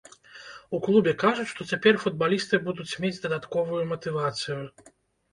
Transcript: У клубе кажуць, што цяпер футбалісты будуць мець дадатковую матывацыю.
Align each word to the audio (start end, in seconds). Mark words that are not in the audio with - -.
У 0.75 0.77
клубе 0.85 1.11
кажуць, 1.23 1.49
што 1.51 1.67
цяпер 1.73 1.99
футбалісты 2.05 2.59
будуць 2.69 2.97
мець 3.03 3.19
дадатковую 3.27 3.83
матывацыю. 3.91 4.57